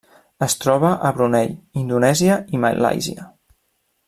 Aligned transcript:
Es 0.45 0.55
troba 0.63 0.93
a 1.09 1.11
Brunei, 1.17 1.53
Indonèsia 1.83 2.41
i 2.57 2.63
Malàisia. 2.67 3.29